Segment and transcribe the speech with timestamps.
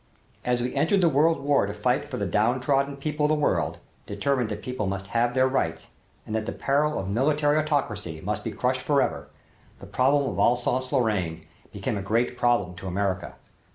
[0.43, 3.77] As we entered the world war to fight for the downtrodden people of the world,
[4.07, 5.89] determined that people must have their rights
[6.25, 9.27] and that the peril of military autocracy must be crushed forever,
[9.79, 13.35] the problem of Alsace Lorraine became a great problem to America.